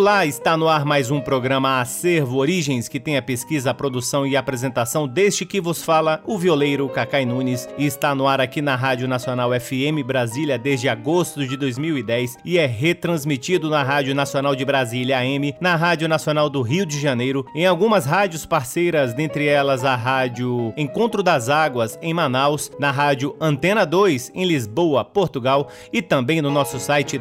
Olá, 0.00 0.24
está 0.24 0.56
no 0.56 0.66
ar 0.66 0.82
mais 0.82 1.10
um 1.10 1.20
programa 1.20 1.78
Acervo 1.78 2.38
Origens, 2.38 2.88
que 2.88 2.98
tem 2.98 3.18
a 3.18 3.22
pesquisa, 3.22 3.70
a 3.70 3.74
produção 3.74 4.26
e 4.26 4.34
a 4.34 4.40
apresentação 4.40 5.06
deste 5.06 5.44
que 5.44 5.60
vos 5.60 5.82
fala 5.82 6.22
o 6.26 6.38
violeiro 6.38 6.88
Cacai 6.88 7.26
Nunes. 7.26 7.68
E 7.76 7.84
está 7.84 8.14
no 8.14 8.26
ar 8.26 8.40
aqui 8.40 8.62
na 8.62 8.74
Rádio 8.76 9.06
Nacional 9.06 9.50
FM 9.52 10.02
Brasília 10.02 10.58
desde 10.58 10.88
agosto 10.88 11.46
de 11.46 11.54
2010 11.54 12.38
e 12.46 12.56
é 12.56 12.64
retransmitido 12.64 13.68
na 13.68 13.82
Rádio 13.82 14.14
Nacional 14.14 14.56
de 14.56 14.64
Brasília 14.64 15.18
AM, 15.18 15.54
na 15.60 15.76
Rádio 15.76 16.08
Nacional 16.08 16.48
do 16.48 16.62
Rio 16.62 16.86
de 16.86 16.98
Janeiro, 16.98 17.44
em 17.54 17.66
algumas 17.66 18.06
rádios 18.06 18.46
parceiras, 18.46 19.12
dentre 19.12 19.48
elas 19.48 19.84
a 19.84 19.94
Rádio 19.96 20.72
Encontro 20.78 21.22
das 21.22 21.50
Águas 21.50 21.98
em 22.00 22.14
Manaus, 22.14 22.72
na 22.80 22.90
Rádio 22.90 23.36
Antena 23.38 23.84
2 23.84 24.32
em 24.34 24.46
Lisboa, 24.46 25.04
Portugal 25.04 25.68
e 25.92 26.00
também 26.00 26.40
no 26.40 26.50
nosso 26.50 26.80
site 26.80 27.18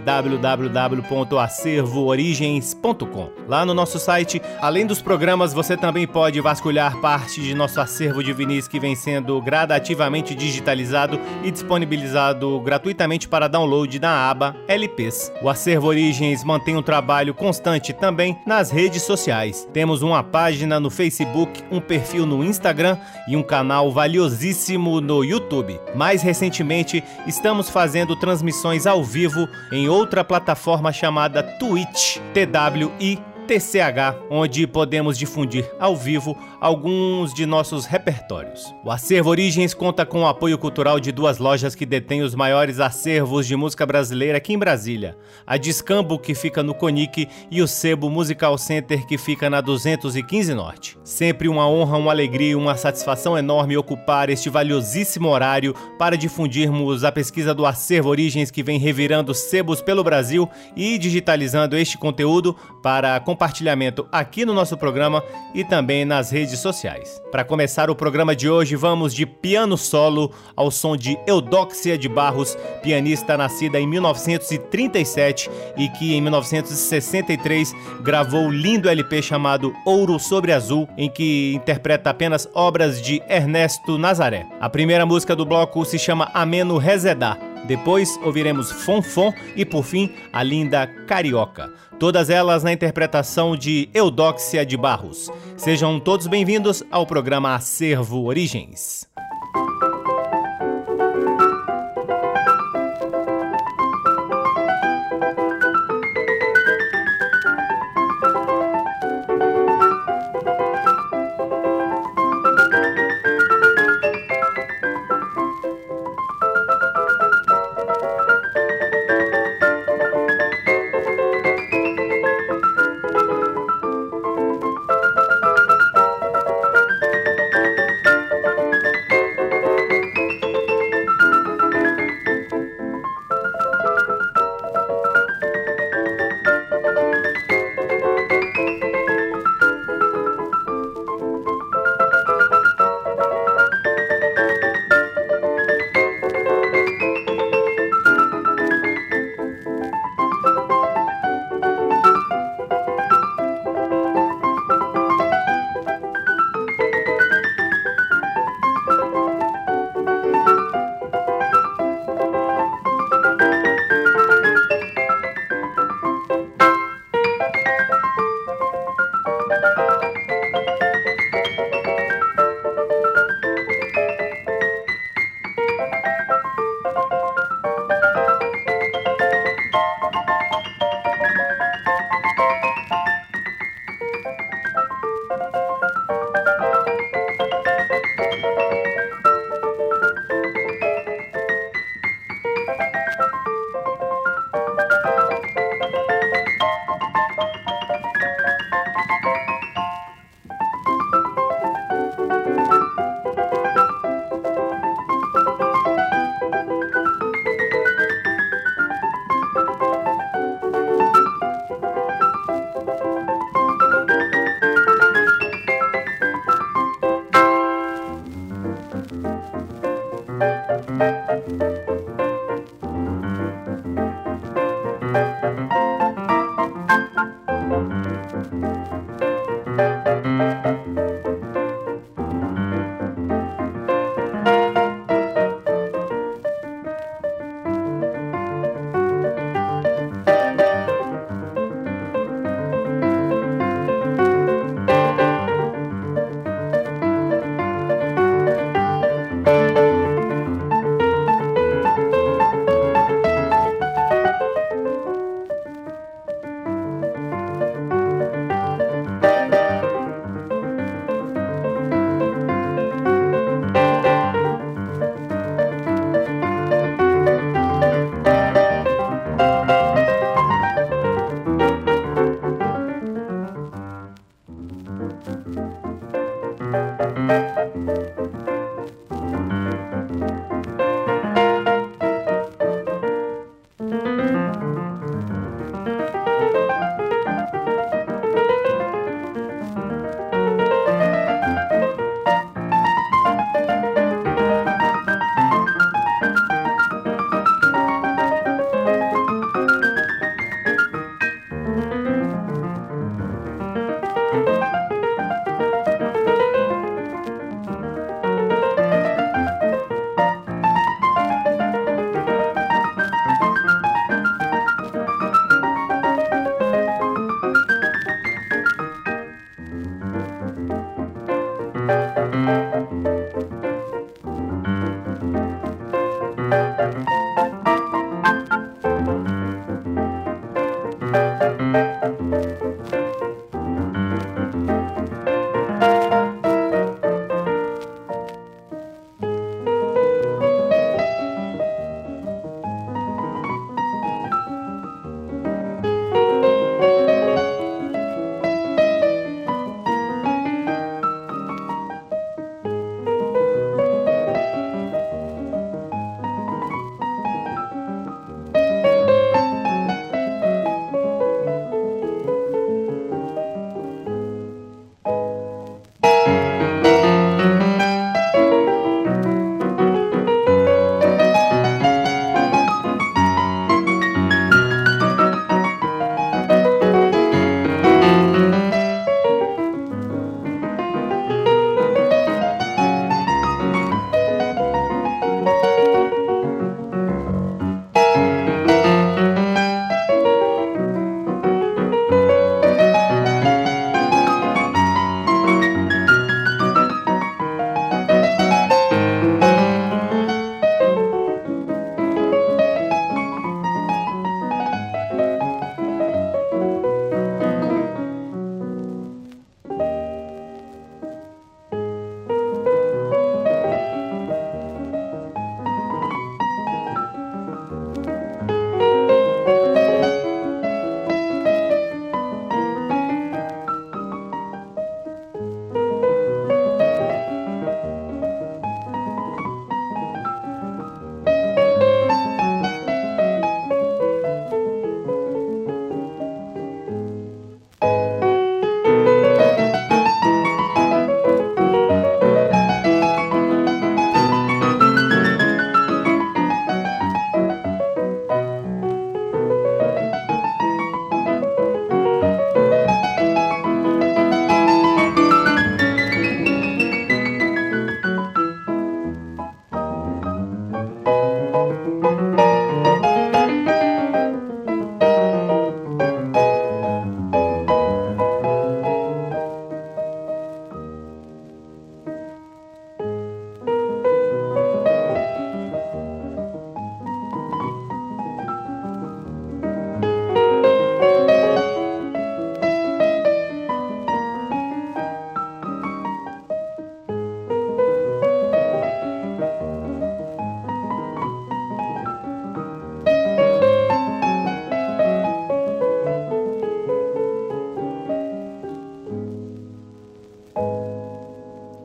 Lá 3.48 3.66
no 3.66 3.74
nosso 3.74 4.00
site, 4.00 4.42
além 4.62 4.86
dos 4.86 5.02
programas, 5.02 5.54
você 5.54 5.76
também 5.76 6.08
pode 6.08 6.40
vasculhar 6.40 6.98
parte 7.02 7.42
de 7.42 7.54
nosso 7.54 7.80
acervo 7.82 8.24
de 8.24 8.32
vinis 8.32 8.68
que 8.68 8.80
vem 8.80 8.96
sendo 8.96 9.42
gradativamente 9.42 10.34
digitalizado 10.34 11.20
e 11.44 11.52
disponibilizado 11.52 12.60
gratuitamente 12.62 13.28
para 13.28 13.48
download 13.48 14.00
na 14.00 14.30
aba 14.30 14.56
LPs. 14.68 15.32
O 15.42 15.50
Acervo 15.50 15.88
Origens 15.88 16.44
mantém 16.44 16.78
um 16.78 16.82
trabalho 16.82 17.34
constante 17.34 17.92
também 17.92 18.38
nas 18.46 18.72
redes 18.72 19.02
sociais. 19.04 19.68
Temos 19.74 20.02
uma 20.02 20.24
página 20.24 20.80
no 20.80 20.90
Facebook, 20.90 21.64
um 21.72 21.82
perfil 21.82 22.26
no 22.26 22.44
Instagram 22.44 22.98
e 23.28 23.36
um 23.36 23.44
canal 23.44 23.92
valiosíssimo 23.92 25.02
no 25.02 25.24
YouTube. 25.24 25.80
Mais 25.96 26.22
recentemente, 26.22 27.04
estamos 27.28 27.70
fazendo 27.70 28.16
transmissões 28.16 28.88
ao 28.88 29.04
vivo 29.04 29.48
em 29.72 29.90
outra 29.90 30.24
plataforma 30.24 30.94
chamada 30.94 31.44
Twitch. 31.44 32.18
TWI 32.60 33.29
TCH, 33.50 34.28
onde 34.30 34.68
podemos 34.68 35.18
difundir 35.18 35.68
ao 35.80 35.96
vivo 35.96 36.38
alguns 36.62 37.34
de 37.34 37.48
nossos 37.48 37.88
repertórios. 37.88 38.76
O 38.86 38.92
Acervo 38.92 39.32
Origens 39.32 39.74
conta 39.74 40.06
com 40.06 40.22
o 40.22 40.28
apoio 40.28 40.56
cultural 40.56 41.00
de 41.00 41.12
duas 41.12 41.40
lojas 41.40 41.74
que 41.74 41.84
detêm 41.84 42.22
os 42.22 42.36
maiores 42.36 42.80
acervos 42.80 43.48
de 43.48 43.56
música 43.56 43.88
brasileira 43.88 44.38
aqui 44.38 44.54
em 44.54 44.60
Brasília: 44.60 45.18
a 45.48 45.58
Discambo, 45.58 46.20
que 46.20 46.36
fica 46.36 46.62
no 46.62 46.76
Conic, 46.76 47.28
e 47.50 47.60
o 47.60 47.68
Sebo 47.68 48.08
Musical 48.08 48.56
Center, 48.56 49.08
que 49.08 49.18
fica 49.18 49.50
na 49.50 49.62
215 49.62 50.54
Norte. 50.54 51.00
Sempre 51.04 51.48
uma 51.48 51.68
honra, 51.68 51.98
uma 51.98 52.12
alegria 52.12 52.52
e 52.52 52.56
uma 52.56 52.78
satisfação 52.78 53.36
enorme 53.36 53.76
ocupar 53.76 54.30
este 54.30 54.48
valiosíssimo 54.48 55.28
horário 55.28 55.74
para 55.98 56.16
difundirmos 56.16 57.04
a 57.04 57.12
pesquisa 57.12 57.52
do 57.56 57.66
Acervo 57.66 58.10
Origens 58.10 58.52
que 58.52 58.62
vem 58.62 58.78
revirando 58.78 59.34
sebos 59.34 59.82
pelo 59.82 60.04
Brasil 60.04 60.48
e 60.76 61.00
digitalizando 61.00 61.76
este 61.76 61.98
conteúdo 61.98 62.56
para 62.84 63.20
compartilhar 63.20 63.39
compartilhamento 63.40 64.06
aqui 64.12 64.44
no 64.44 64.54
nosso 64.54 64.76
programa 64.76 65.24
e 65.56 65.64
também 65.64 66.04
nas 66.04 66.30
redes 66.30 66.60
sociais. 66.60 67.22
Para 67.32 67.46
começar 67.46 67.90
o 67.90 67.96
programa 67.96 68.36
de 68.36 68.50
hoje, 68.50 68.76
vamos 68.76 69.14
de 69.14 69.26
piano 69.26 69.78
solo 69.78 70.34
ao 70.58 70.70
som 70.70 70.98
de 70.98 71.18
Eudóxia 71.26 71.98
de 71.98 72.10
Barros, 72.10 72.58
pianista 72.84 73.38
nascida 73.38 73.80
em 73.80 73.88
1937 73.88 75.50
e 75.78 75.88
que 75.88 76.14
em 76.14 76.22
1963 76.22 77.74
gravou 78.02 78.48
o 78.48 78.52
lindo 78.52 78.90
LP 78.90 79.22
chamado 79.22 79.74
Ouro 79.86 80.20
sobre 80.20 80.52
Azul, 80.52 80.90
em 80.98 81.10
que 81.10 81.54
interpreta 81.56 82.10
apenas 82.10 82.46
obras 82.54 83.02
de 83.02 83.24
Ernesto 83.30 83.98
Nazaré. 83.98 84.46
A 84.60 84.70
primeira 84.70 85.06
música 85.06 85.34
do 85.34 85.46
bloco 85.46 85.86
se 85.86 85.98
chama 85.98 86.30
Ameno 86.34 86.78
Rezedá. 86.78 87.49
Depois 87.66 88.18
ouviremos 88.24 88.72
Fonfon 88.72 89.34
e 89.56 89.64
por 89.66 89.84
fim 89.84 90.12
a 90.34 90.44
linda 90.44 90.88
Carioca 91.08 91.72
todas 92.00 92.30
elas 92.30 92.64
na 92.64 92.72
interpretação 92.72 93.58
de 93.58 93.90
Eudóxia 93.94 94.66
de 94.66 94.78
Barros. 94.78 95.30
Sejam 95.58 96.00
todos 96.00 96.28
bem-vindos 96.28 96.82
ao 96.90 97.06
programa 97.06 97.54
Acervo 97.54 98.24
Origens. 98.24 99.06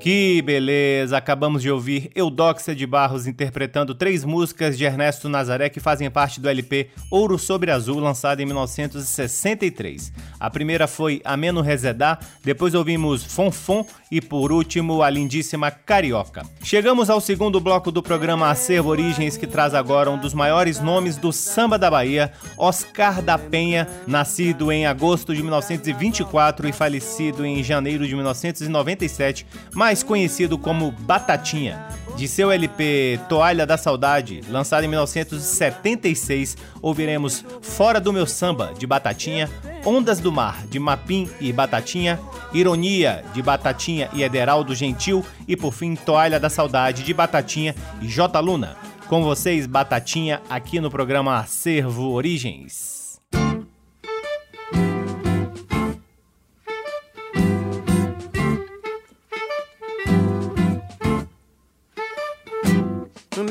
Que 0.05 0.34
beleza! 0.43 1.17
Acabamos 1.17 1.63
de 1.63 1.71
ouvir 1.71 2.11
Eudóxia 2.15 2.75
de 2.75 2.87
Barros 2.87 3.27
interpretando 3.27 3.95
três 3.95 4.25
músicas 4.25 4.77
de 4.77 4.85
Ernesto 4.85 5.29
Nazaré 5.29 5.69
que 5.69 5.81
fazem 5.81 6.11
parte 6.11 6.41
do 6.41 6.49
LP 6.49 6.89
Ouro 7.11 7.39
Sobre 7.39 7.71
Azul, 7.71 8.01
lançado 8.01 8.41
em 8.41 8.45
1963. 8.45 10.13
A 10.39 10.51
primeira 10.51 10.87
foi 10.87 11.23
Ameno 11.25 11.61
Rezedá, 11.61 12.19
depois 12.43 12.75
ouvimos 12.75 13.25
Fonfon 13.25 13.87
e 14.11 14.21
por 14.21 14.53
último 14.53 15.03
a 15.03 15.09
lindíssima 15.09 15.71
Carioca. 15.71 16.43
Chegamos 16.63 17.09
ao 17.09 17.21
segundo 17.21 17.61
bloco 17.61 17.91
do 17.91 18.03
programa 18.03 18.51
Acervo 18.51 18.91
Origens, 18.91 19.37
que 19.37 19.47
traz 19.47 19.75
agora 19.75 20.11
um 20.11 20.19
dos 20.19 20.35
maiores 20.35 20.81
nomes 20.81 21.17
do 21.17 21.33
samba 21.33 21.79
da 21.79 21.91
Bahia, 21.91 22.33
Oscar 22.59 23.23
da 23.23 23.39
Penha, 23.39 23.89
nascido 24.07 24.71
em 24.71 24.85
agosto 24.87 25.35
de 25.35 25.43
1924 25.43 26.69
e 26.69 26.73
falecido 26.73 27.47
em 27.47 27.63
janeiro 27.63 28.07
de 28.07 28.15
1997, 28.15 29.47
mais 29.73 30.03
conhecido 30.03 30.24
como 30.59 30.91
Batatinha. 30.91 31.87
De 32.17 32.29
seu 32.29 32.53
LP 32.53 33.19
Toalha 33.29 33.67
da 33.67 33.77
Saudade, 33.77 34.41
lançado 34.49 34.85
em 34.85 34.89
1976, 34.89 36.57
ouviremos 36.81 37.45
Fora 37.61 38.01
do 38.01 38.13
Meu 38.13 38.27
Samba, 38.27 38.73
de 38.79 38.87
Batatinha, 38.87 39.51
Ondas 39.85 40.21
do 40.21 40.31
Mar, 40.31 40.65
de 40.67 40.79
Mapim 40.79 41.29
e 41.41 41.53
Batatinha, 41.53 42.21
Ironia, 42.53 43.25
de 43.35 43.43
Batatinha 43.43 44.09
e 44.13 44.23
Ederaldo 44.23 44.75
Gentil, 44.75 45.25
e 45.49 45.57
por 45.57 45.73
fim 45.73 45.97
Toalha 45.97 46.39
da 46.39 46.49
Saudade, 46.49 47.03
de 47.03 47.13
Batatinha 47.13 47.75
e 48.01 48.07
J. 48.07 48.39
Luna. 48.41 48.77
Com 49.09 49.23
vocês, 49.23 49.67
Batatinha, 49.67 50.41
aqui 50.49 50.81
no 50.81 50.91
programa 50.91 51.39
Acervo 51.39 52.13
Origens. 52.13 53.04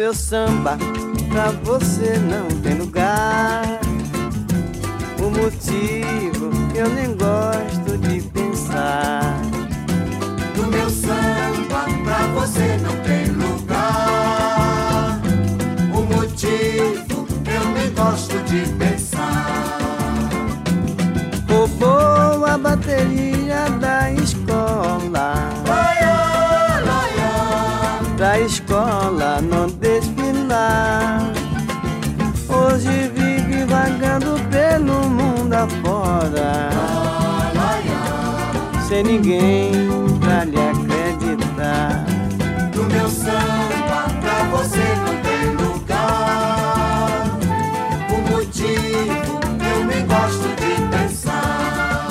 Meu 0.04 0.14
samba, 0.14 0.78
pra 1.30 1.52
você 1.64 2.18
não 2.18 2.46
tem 2.62 2.74
lugar. 2.74 3.64
O 5.18 5.30
motivo 5.30 6.52
eu 6.76 6.90
nem 6.90 7.16
gosto 7.16 7.98
de 8.00 8.20
pensar. 8.20 9.40
No 10.58 10.68
meu 10.68 10.90
samba, 10.90 11.86
pra 12.04 12.28
você 12.36 12.78
não 12.82 12.94
tem 13.06 13.28
lugar. 13.28 15.22
O 15.96 16.02
motivo 16.14 17.26
eu 17.48 17.70
nem 17.70 17.94
gosto 17.94 18.38
de 18.44 18.68
pensar. 18.74 18.93
Ninguém 39.04 39.72
pra 40.20 40.46
lhe 40.46 40.58
acreditar. 40.58 42.06
No 42.74 42.84
meu 42.86 43.10
samba, 43.10 44.08
pra 44.22 44.44
você 44.52 44.80
não 45.06 45.16
tem 45.22 45.44
lugar. 45.56 47.26
O 48.10 48.18
motivo 48.32 49.40
eu 49.72 49.86
nem 49.86 50.06
gosto 50.08 50.48
de 50.56 50.82
pensar. 50.96 52.08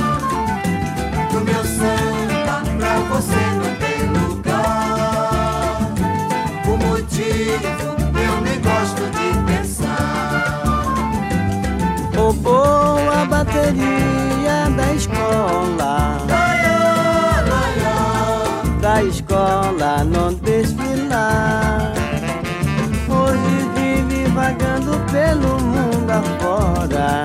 No 1.32 1.40
meu 1.40 1.64
samba, 1.64 2.62
pra 2.78 2.94
você 3.10 3.42
não 3.56 3.74
tem 3.76 3.98
lugar. 4.12 5.78
O 6.66 6.76
motivo 6.76 7.86
eu 8.20 8.40
nem 8.42 8.60
gosto 8.60 9.02
de 9.10 9.28
pensar. 9.50 10.62
Roubou 12.14 13.10
a 13.10 13.24
bateria 13.24 14.68
da 14.76 14.92
escola. 14.94 16.41
Escola 19.72 20.04
não 20.04 20.34
desfilar. 20.34 21.92
Hoje 23.08 23.70
vive 23.74 24.26
vagando 24.30 24.98
pelo 25.10 25.60
mundo 25.60 26.10
afora. 26.10 27.24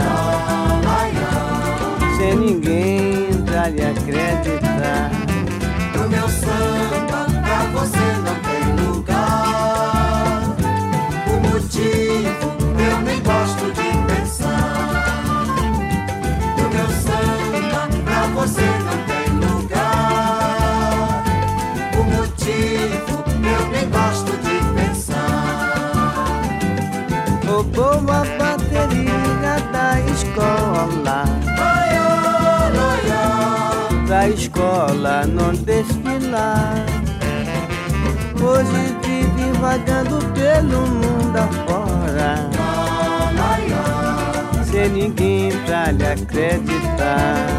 Sem 2.18 2.36
ninguém 2.36 3.44
pra 3.44 3.70
lhe 3.70 3.82
acreditar. 3.84 5.12
No 5.96 6.10
meu 6.10 6.30
samba, 6.30 7.26
pra 7.44 7.60
você 7.74 8.08
não 8.26 8.36
tem 8.48 8.64
lugar. 8.86 10.56
O 11.28 11.32
motivo 11.48 12.37
Roubou 27.78 28.12
a 28.12 28.26
bateria 28.40 29.60
da 29.72 30.02
escola. 30.12 31.26
Da 34.08 34.28
escola 34.30 35.28
não 35.28 35.54
desfilar. 35.54 36.74
Hoje 38.42 38.98
vive 39.04 39.52
vagando 39.60 40.18
pelo 40.34 40.88
mundo 40.88 41.38
afora. 41.38 42.50
Sem 44.64 44.90
ninguém 44.90 45.52
pra 45.68 45.92
lhe 45.92 46.04
acreditar. 46.04 47.57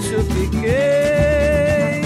Silêncio 0.00 0.22
fiquei, 0.24 2.02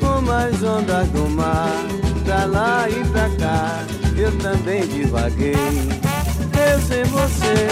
como 0.00 0.30
as 0.32 0.62
ondas 0.62 1.08
do 1.08 1.28
mar, 1.30 1.86
pra 2.24 2.44
lá 2.46 2.88
e 2.88 3.04
pra 3.08 3.28
cá, 3.38 3.84
eu 4.16 4.36
também 4.38 4.86
divaguei. 4.86 5.54
Eu 5.54 6.80
sem 6.80 7.04
você, 7.04 7.68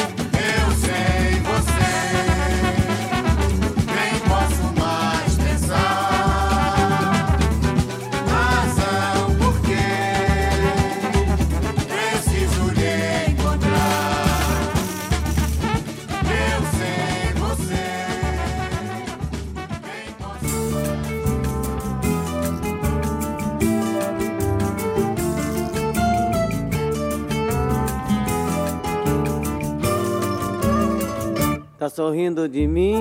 sorrindo 31.90 32.48
de 32.48 32.66
mim, 32.66 33.00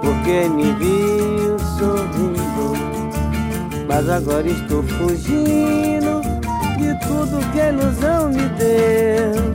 porque 0.00 0.48
me 0.48 0.72
viu 0.74 1.58
sorrindo. 1.78 2.74
Mas 3.88 4.08
agora 4.08 4.46
estou 4.46 4.82
fugindo 4.82 6.22
de 6.78 6.98
tudo 7.06 7.52
que 7.52 7.60
a 7.60 7.70
ilusão 7.70 8.28
me 8.30 8.48
deu. 8.56 9.52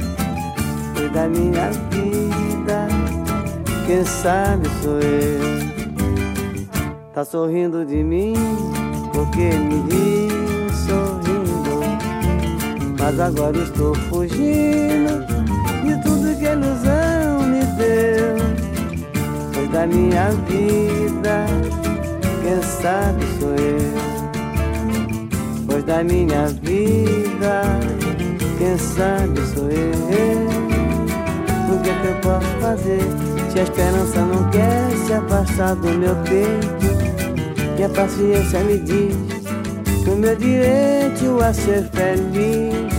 Foi 0.94 1.10
da 1.10 1.28
minha 1.28 1.72
vida, 1.90 2.88
quem 3.88 4.04
sabe 4.06 4.68
sou 4.84 5.00
eu. 5.00 5.70
Tá 7.14 7.24
sorrindo 7.26 7.86
de 7.86 8.04
mim, 8.04 8.34
porque 9.14 9.50
me 9.50 9.82
viu 9.90 10.70
sorrindo. 10.88 11.80
Mas 13.00 13.20
agora 13.20 13.58
estou 13.58 13.96
fugindo 13.96 15.26
de 15.84 16.02
tudo 16.04 16.38
que 16.38 16.48
a 16.48 16.54
ilusão 16.54 17.09
da 19.80 19.88
minha 19.88 20.30
vida, 20.50 21.46
quem 22.44 22.62
sabe 22.62 23.24
sou 23.40 23.56
eu. 23.56 23.94
Pois 25.66 25.86
da 25.86 26.04
minha 26.04 26.48
vida, 26.48 27.62
quem 28.58 28.78
sabe 28.78 29.40
sou 29.54 29.70
eu. 29.70 30.50
O 31.74 31.82
que 31.82 31.90
é 31.90 31.94
que 31.94 32.08
eu 32.08 32.16
posso 32.16 32.48
fazer 32.60 33.00
se 33.50 33.60
a 33.60 33.64
esperança 33.64 34.20
não 34.20 34.50
quer 34.50 34.92
se 35.06 35.14
afastar 35.14 35.76
do 35.76 35.88
meu 35.98 36.16
peito? 36.26 37.80
E 37.80 37.84
a 37.84 37.88
paciência 37.88 38.60
me 38.60 38.80
diz 38.80 39.16
o 40.06 40.16
meu 40.18 40.36
direito 40.36 41.42
a 41.42 41.54
ser 41.54 41.90
feliz. 41.94 42.92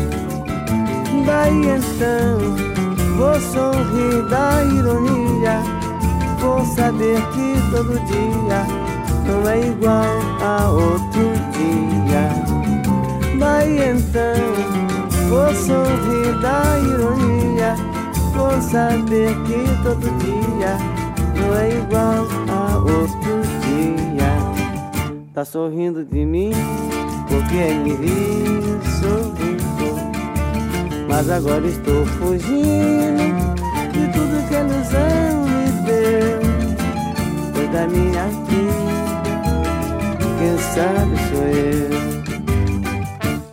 Daí 1.27 1.77
então 1.77 2.39
vou 3.19 3.39
sorrir 3.39 4.23
da 4.31 4.65
ironia, 4.65 5.80
vou 6.41 6.65
saber 6.65 7.21
que 7.33 7.55
todo 7.71 8.01
dia 8.07 8.67
não 9.27 9.49
é 9.49 9.61
igual 9.69 10.19
a 10.43 10.71
outro 10.71 11.33
dia. 11.53 12.31
Daí 13.39 13.79
então 13.91 15.29
vou 15.29 15.55
sorrir 15.55 16.39
da 16.41 16.79
ironia, 16.79 17.75
vou 18.35 18.61
saber 18.61 19.35
que 19.45 19.83
todo 19.83 20.01
dia 20.19 20.77
não 21.37 21.57
é 21.57 21.69
igual 21.71 22.27
a 22.49 22.79
outro 22.79 23.43
dia. 23.63 24.31
Tá 25.35 25.45
sorrindo 25.45 26.05
de 26.05 26.25
mim 26.25 26.53
porque 27.29 27.75
me 27.75 27.95
viu 27.95 28.81
sorrindo. 29.01 29.61
Mas 31.09 31.31
agora 31.31 31.67
estou 31.67 32.07
fugindo 32.07 33.51
de 33.93 34.13
tudo 34.13 34.49
que 34.49 34.57
a 34.57 34.61
ilusão 34.61 35.40
da 37.73 37.87
minha 37.87 38.27
vida, 38.49 38.91
quem 40.39 40.59
sabe 40.59 41.17
sou 41.29 41.47
eu. 41.47 41.91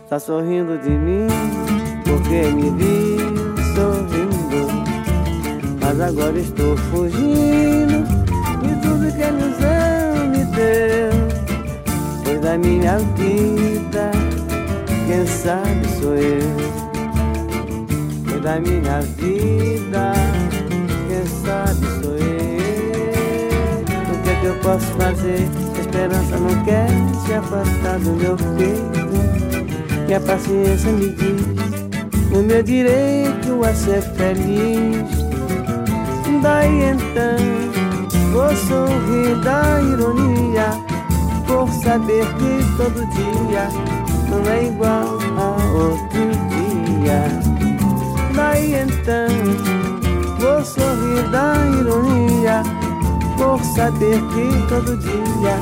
Tá 0.08 0.18
sorrindo 0.18 0.78
de 0.78 0.90
mim 0.90 1.28
porque 2.04 2.50
me 2.52 2.70
viu 2.70 3.28
sorrindo. 3.74 4.66
Mas 5.80 6.00
agora 6.00 6.38
estou 6.38 6.76
fugindo 6.76 8.06
de 8.62 8.74
tudo 8.82 9.14
que 9.14 9.22
a 9.22 9.28
ilusão 9.28 10.28
me 10.30 10.44
deu. 10.56 11.12
Foi 12.24 12.38
da 12.38 12.58
minha 12.58 12.98
vida, 12.98 14.10
quem 15.06 15.26
sabe 15.26 15.88
sou 16.00 16.16
eu. 16.16 16.56
Foi 18.26 18.40
da 18.40 18.58
minha 18.58 19.00
vida, 19.16 20.12
posso 24.68 24.86
fazer? 24.98 25.48
A 25.76 25.80
esperança 25.80 26.36
não 26.36 26.64
quer 26.64 26.88
se 27.24 27.32
afastar 27.32 27.98
do 28.00 28.12
meu 28.12 28.36
peito. 28.36 29.08
E 30.06 30.14
a 30.14 30.20
paciência 30.20 30.92
me 30.92 31.08
diz 31.08 31.42
o 32.32 32.42
meu 32.42 32.62
direito 32.62 33.64
a 33.64 33.74
ser 33.74 34.02
feliz. 34.02 35.08
Daí 36.42 36.82
então 36.82 37.38
vou 38.32 38.54
sorrir 38.54 39.36
da 39.42 39.80
ironia 39.80 40.68
por 41.46 41.70
saber 41.82 42.26
que 42.36 42.76
todo 42.76 43.06
dia 43.12 43.68
não 44.28 44.52
é 44.52 44.64
igual 44.66 45.18
a 45.38 45.56
outro 45.72 46.28
dia. 46.50 47.22
Daí 48.34 48.74
então 48.74 49.28
vou 50.38 50.62
sorrir 50.62 51.26
da 51.30 51.54
ironia 51.80 52.87
por 53.38 53.62
saber 53.64 54.20
que 54.32 54.68
todo 54.68 54.96
dia 54.98 55.56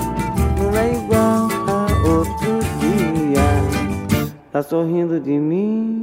não 0.59 0.75
é 0.77 0.95
igual 0.95 1.49
a 1.69 2.09
outro 2.09 2.59
dia. 2.81 3.47
Tá 4.51 4.63
sorrindo 4.63 5.21
de 5.21 5.39
mim? 5.39 5.96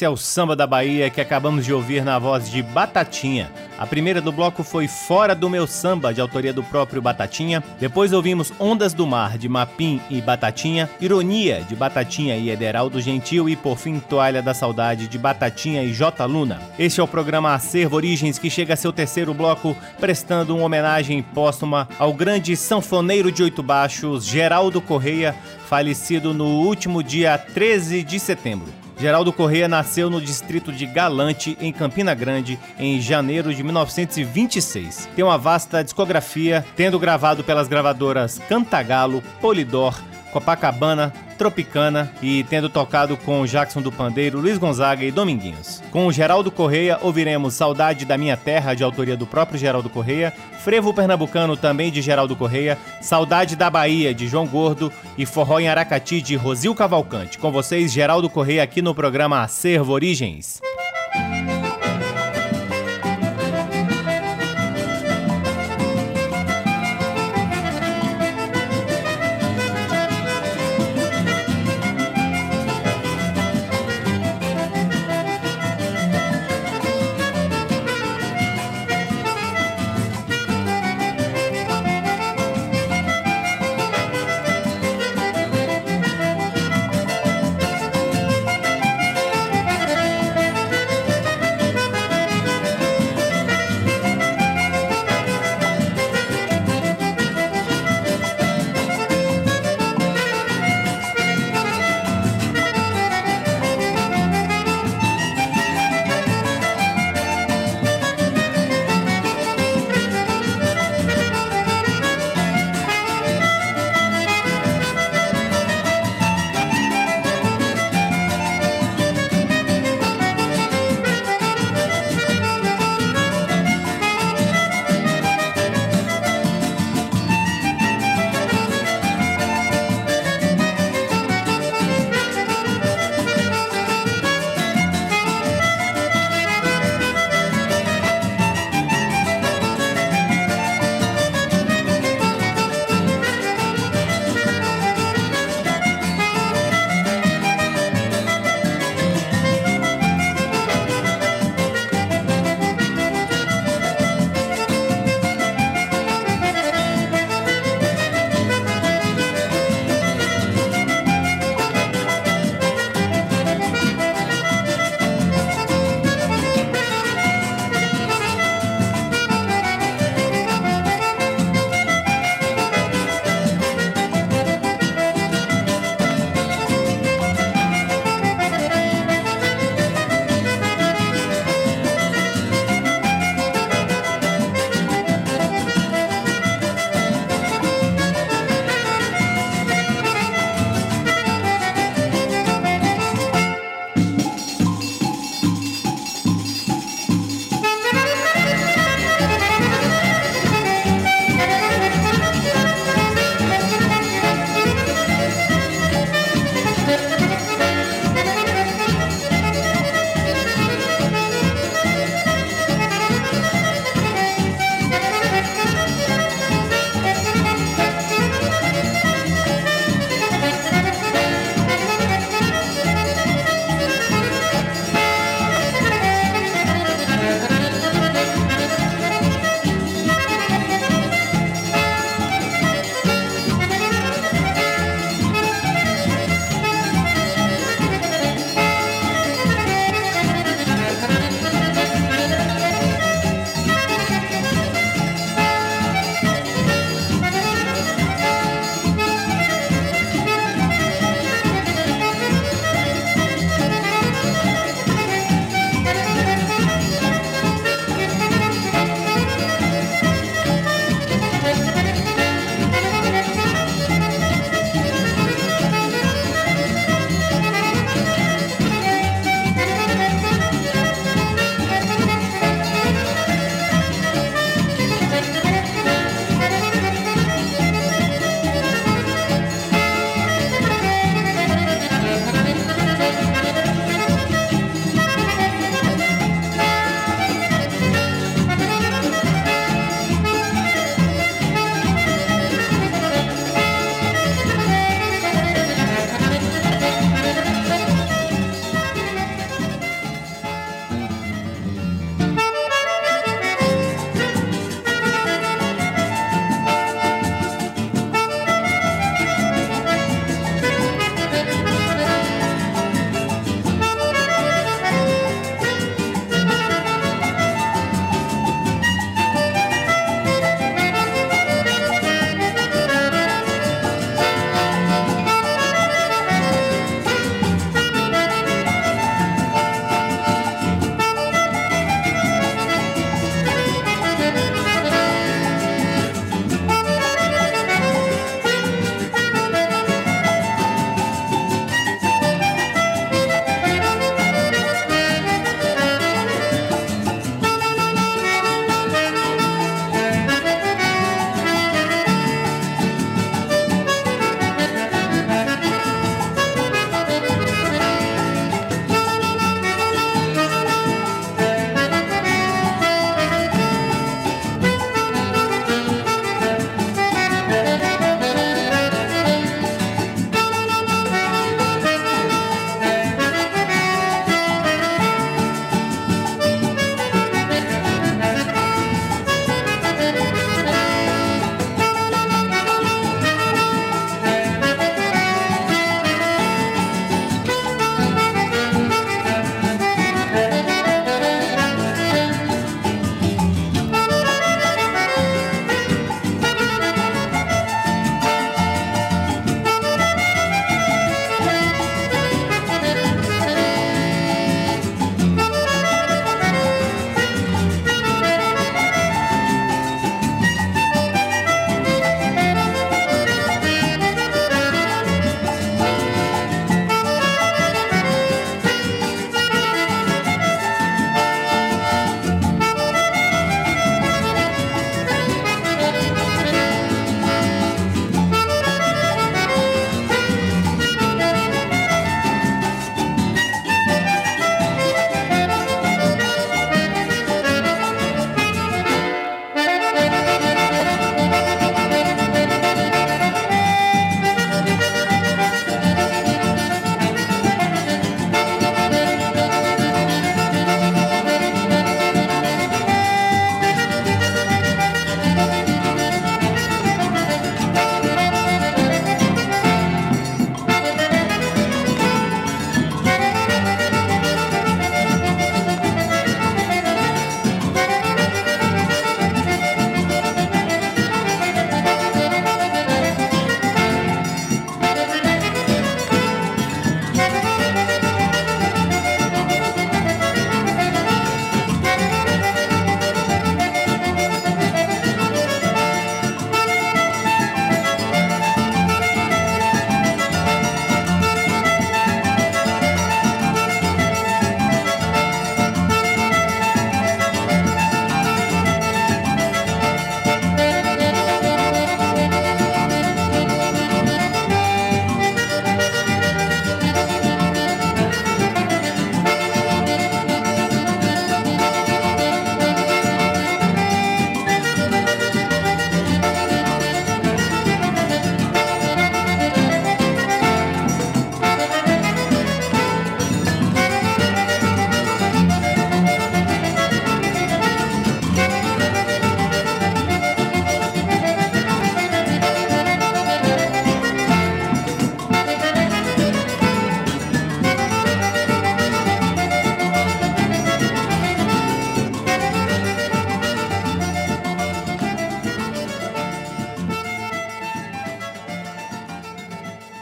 Esse 0.00 0.06
é 0.06 0.08
o 0.08 0.16
samba 0.16 0.56
da 0.56 0.66
Bahia 0.66 1.10
que 1.10 1.20
acabamos 1.20 1.66
de 1.66 1.74
ouvir 1.74 2.02
na 2.02 2.18
voz 2.18 2.50
de 2.50 2.62
Batatinha. 2.62 3.52
A 3.78 3.86
primeira 3.86 4.18
do 4.18 4.32
bloco 4.32 4.62
foi 4.62 4.88
Fora 4.88 5.34
do 5.34 5.50
Meu 5.50 5.66
Samba, 5.66 6.14
de 6.14 6.22
autoria 6.22 6.54
do 6.54 6.62
próprio 6.62 7.02
Batatinha. 7.02 7.62
Depois 7.78 8.14
ouvimos 8.14 8.50
Ondas 8.58 8.94
do 8.94 9.06
Mar, 9.06 9.36
de 9.36 9.46
Mapim 9.46 10.00
e 10.08 10.22
Batatinha. 10.22 10.88
Ironia, 11.02 11.62
de 11.68 11.76
Batatinha 11.76 12.34
e 12.34 12.48
Ederaldo 12.48 12.98
Gentil. 12.98 13.46
E 13.46 13.54
por 13.54 13.76
fim, 13.76 14.00
Toalha 14.00 14.40
da 14.40 14.54
Saudade, 14.54 15.06
de 15.06 15.18
Batatinha 15.18 15.84
e 15.84 15.92
J. 15.92 16.24
Luna. 16.24 16.62
Este 16.78 16.98
é 16.98 17.02
o 17.02 17.06
programa 17.06 17.52
Acervo 17.52 17.96
Origens, 17.96 18.38
que 18.38 18.48
chega 18.48 18.72
a 18.72 18.78
seu 18.78 18.94
terceiro 18.94 19.34
bloco, 19.34 19.76
prestando 19.98 20.56
uma 20.56 20.64
homenagem 20.64 21.22
póstuma 21.22 21.86
ao 21.98 22.14
grande 22.14 22.56
sanfoneiro 22.56 23.30
de 23.30 23.42
oito 23.42 23.62
baixos, 23.62 24.24
Geraldo 24.24 24.80
Correia, 24.80 25.34
falecido 25.68 26.32
no 26.32 26.46
último 26.46 27.02
dia 27.02 27.36
13 27.36 28.02
de 28.02 28.18
setembro. 28.18 28.79
Geraldo 29.00 29.32
Correia 29.32 29.66
nasceu 29.66 30.10
no 30.10 30.20
distrito 30.20 30.70
de 30.70 30.84
Galante, 30.84 31.56
em 31.58 31.72
Campina 31.72 32.12
Grande, 32.14 32.58
em 32.78 33.00
janeiro 33.00 33.54
de 33.54 33.62
1926. 33.62 35.08
Tem 35.16 35.24
uma 35.24 35.38
vasta 35.38 35.82
discografia, 35.82 36.62
tendo 36.76 36.98
gravado 36.98 37.42
pelas 37.42 37.66
gravadoras 37.66 38.38
Cantagalo, 38.46 39.22
Polidor, 39.40 39.98
Copacabana, 40.32 41.12
Tropicana 41.36 42.12
e 42.22 42.44
tendo 42.44 42.68
tocado 42.68 43.16
com 43.16 43.46
Jackson 43.46 43.80
do 43.80 43.90
Pandeiro, 43.90 44.40
Luiz 44.40 44.58
Gonzaga 44.58 45.04
e 45.04 45.10
Dominguinhos. 45.10 45.82
Com 45.90 46.06
o 46.06 46.12
Geraldo 46.12 46.50
Correia, 46.50 46.98
ouviremos 47.00 47.54
Saudade 47.54 48.04
da 48.04 48.18
Minha 48.18 48.36
Terra, 48.36 48.74
de 48.74 48.84
autoria 48.84 49.16
do 49.16 49.26
próprio 49.26 49.58
Geraldo 49.58 49.88
Correia, 49.88 50.32
Frevo 50.62 50.92
Pernambucano, 50.92 51.56
também 51.56 51.90
de 51.90 52.02
Geraldo 52.02 52.36
Correia, 52.36 52.76
Saudade 53.00 53.56
da 53.56 53.70
Bahia, 53.70 54.14
de 54.14 54.28
João 54.28 54.46
Gordo 54.46 54.92
e 55.16 55.24
Forró 55.24 55.58
em 55.58 55.68
Aracati, 55.68 56.20
de 56.20 56.36
Rosil 56.36 56.74
Cavalcante. 56.74 57.38
Com 57.38 57.50
vocês, 57.50 57.92
Geraldo 57.92 58.28
Correia, 58.28 58.62
aqui 58.62 58.82
no 58.82 58.94
programa 58.94 59.42
Acervo 59.42 59.92
Origens. 59.92 60.60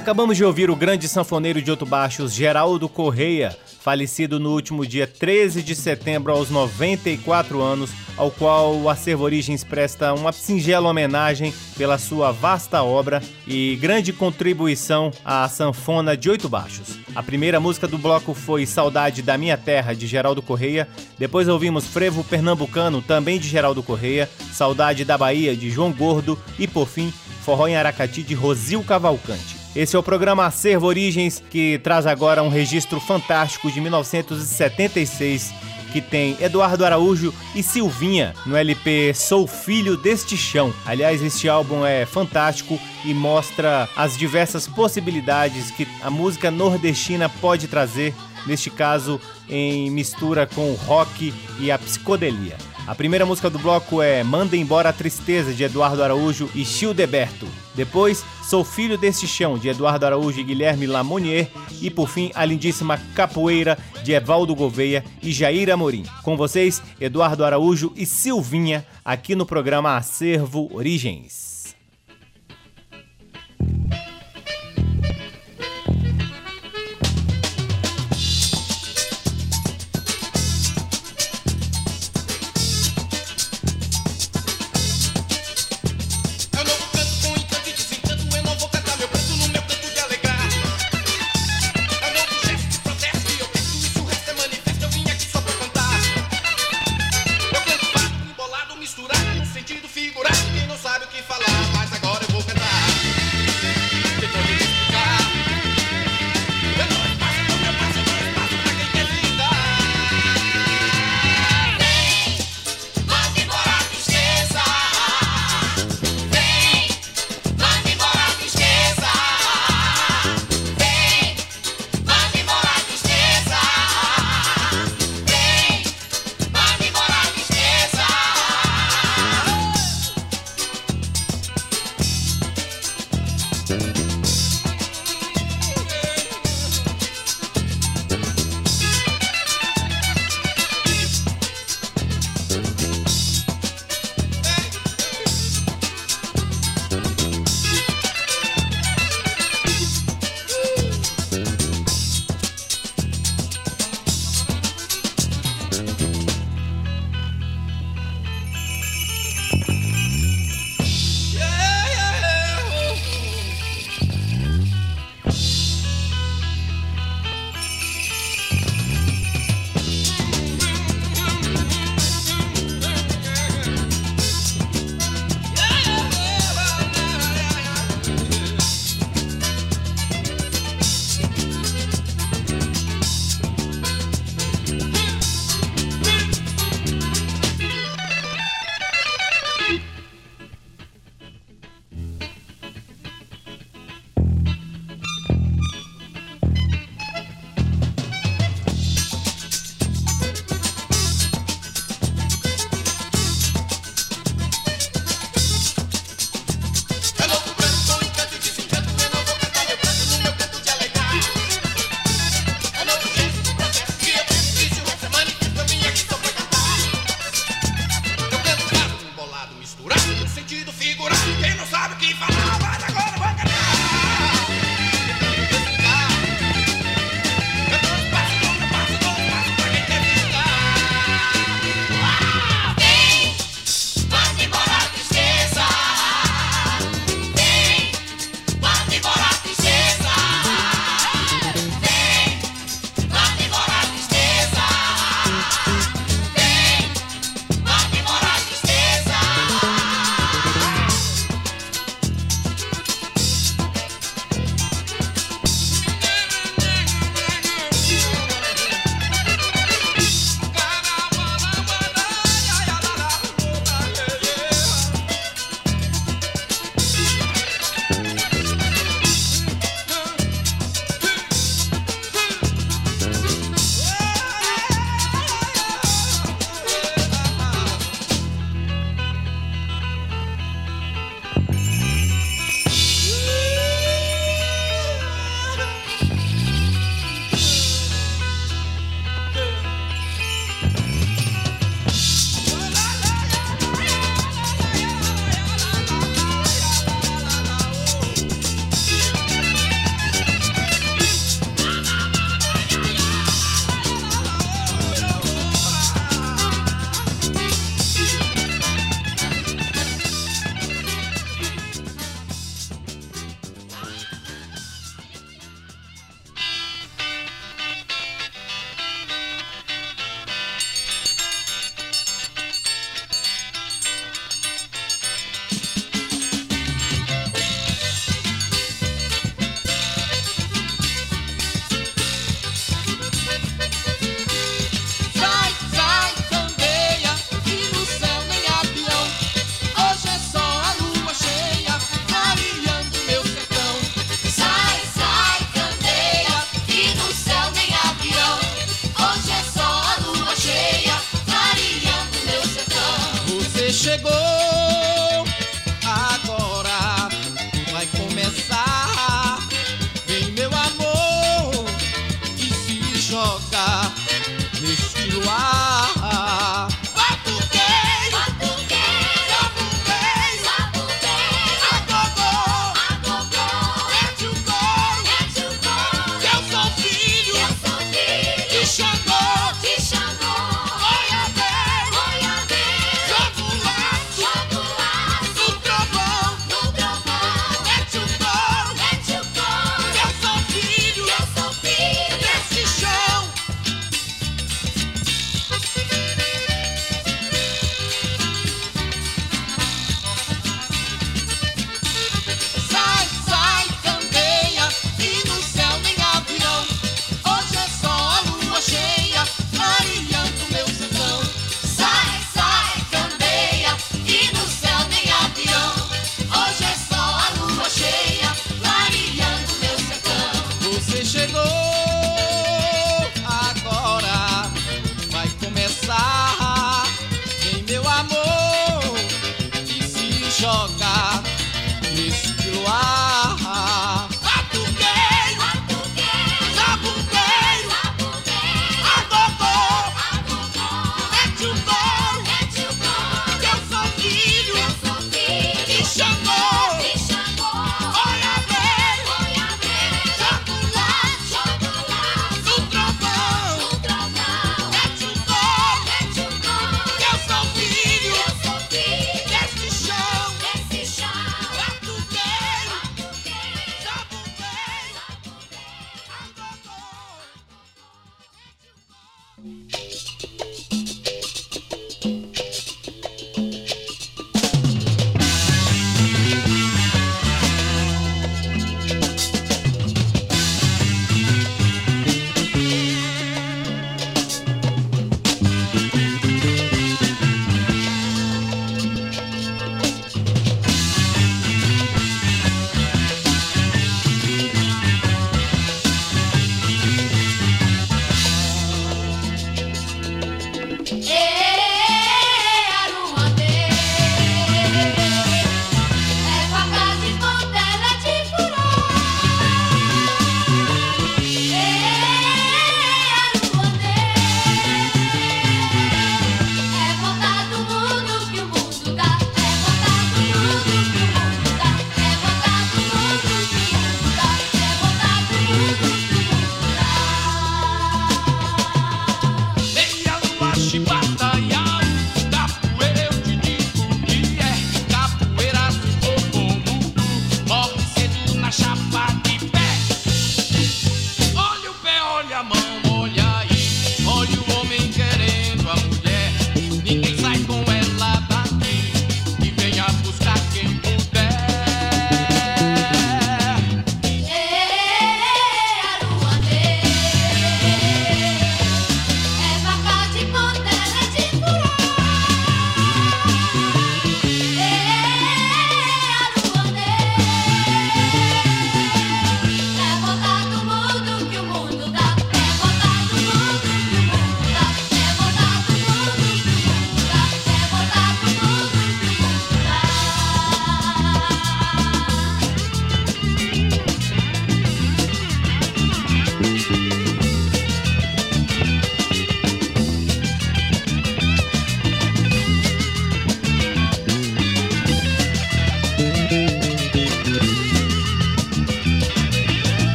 Acabamos 0.00 0.34
de 0.34 0.42
ouvir 0.42 0.70
o 0.70 0.74
grande 0.74 1.06
sanfoneiro 1.06 1.60
de 1.60 1.70
Oito 1.70 1.84
Baixos, 1.84 2.32
Geraldo 2.32 2.88
Correia, 2.88 3.54
falecido 3.82 4.40
no 4.40 4.50
último 4.50 4.86
dia 4.86 5.06
13 5.06 5.62
de 5.62 5.74
setembro 5.74 6.32
aos 6.32 6.48
94 6.48 7.60
anos, 7.60 7.90
ao 8.16 8.30
qual 8.30 8.74
o 8.76 8.88
Acervo 8.88 9.24
Origens 9.24 9.62
presta 9.62 10.14
uma 10.14 10.32
singela 10.32 10.88
homenagem 10.88 11.52
pela 11.76 11.98
sua 11.98 12.32
vasta 12.32 12.82
obra 12.82 13.22
e 13.46 13.76
grande 13.76 14.10
contribuição 14.10 15.10
à 15.22 15.46
sanfona 15.50 16.16
de 16.16 16.30
Oito 16.30 16.48
Baixos. 16.48 16.98
A 17.14 17.22
primeira 17.22 17.60
música 17.60 17.86
do 17.86 17.98
bloco 17.98 18.32
foi 18.32 18.64
Saudade 18.64 19.20
da 19.20 19.36
Minha 19.36 19.58
Terra, 19.58 19.94
de 19.94 20.06
Geraldo 20.06 20.40
Correia, 20.40 20.88
depois 21.18 21.46
ouvimos 21.46 21.86
Frevo 21.86 22.24
Pernambucano, 22.24 23.02
também 23.02 23.38
de 23.38 23.48
Geraldo 23.48 23.82
Correia, 23.82 24.30
Saudade 24.50 25.04
da 25.04 25.18
Bahia, 25.18 25.54
de 25.54 25.70
João 25.70 25.92
Gordo 25.92 26.38
e, 26.58 26.66
por 26.66 26.88
fim, 26.88 27.12
Forró 27.42 27.68
em 27.68 27.76
Aracati, 27.76 28.22
de 28.22 28.32
Rosil 28.32 28.82
Cavalcante. 28.82 29.59
Esse 29.74 29.94
é 29.94 29.98
o 29.98 30.02
programa 30.02 30.46
Acervo 30.46 30.86
Origens, 30.86 31.40
que 31.48 31.78
traz 31.78 32.04
agora 32.04 32.42
um 32.42 32.48
registro 32.48 32.98
fantástico 32.98 33.70
de 33.70 33.80
1976, 33.80 35.54
que 35.92 36.00
tem 36.00 36.36
Eduardo 36.40 36.84
Araújo 36.84 37.32
e 37.54 37.62
Silvinha 37.62 38.34
no 38.44 38.56
LP 38.56 39.14
Sou 39.14 39.46
Filho 39.46 39.96
deste 39.96 40.36
Chão. 40.36 40.74
Aliás, 40.84 41.22
este 41.22 41.48
álbum 41.48 41.86
é 41.86 42.04
fantástico 42.04 42.80
e 43.04 43.14
mostra 43.14 43.88
as 43.96 44.18
diversas 44.18 44.66
possibilidades 44.66 45.70
que 45.70 45.86
a 46.02 46.10
música 46.10 46.50
nordestina 46.50 47.28
pode 47.28 47.68
trazer, 47.68 48.12
neste 48.48 48.70
caso 48.70 49.20
em 49.48 49.88
mistura 49.88 50.48
com 50.48 50.72
o 50.72 50.74
rock 50.74 51.32
e 51.60 51.70
a 51.70 51.78
psicodelia. 51.78 52.56
A 52.90 52.94
primeira 52.96 53.24
música 53.24 53.48
do 53.48 53.56
bloco 53.56 54.02
é 54.02 54.24
Manda 54.24 54.56
Embora 54.56 54.88
a 54.88 54.92
Tristeza, 54.92 55.54
de 55.54 55.62
Eduardo 55.62 56.02
Araújo 56.02 56.50
e 56.56 56.64
Childeberto. 56.64 57.46
Depois, 57.72 58.24
Sou 58.42 58.64
Filho 58.64 58.98
deste 58.98 59.28
Chão, 59.28 59.56
de 59.56 59.68
Eduardo 59.68 60.06
Araújo 60.06 60.40
e 60.40 60.42
Guilherme 60.42 60.88
Lamonier. 60.88 61.48
E 61.80 61.88
por 61.88 62.08
fim, 62.08 62.32
a 62.34 62.44
lindíssima 62.44 62.98
Capoeira, 63.14 63.78
de 64.02 64.10
Evaldo 64.10 64.56
Gouveia 64.56 65.04
e 65.22 65.30
Jair 65.30 65.70
Amorim. 65.70 66.02
Com 66.24 66.36
vocês, 66.36 66.82
Eduardo 67.00 67.44
Araújo 67.44 67.92
e 67.94 68.04
Silvinha, 68.04 68.84
aqui 69.04 69.36
no 69.36 69.46
programa 69.46 69.96
Acervo 69.96 70.68
Origens. 70.74 71.49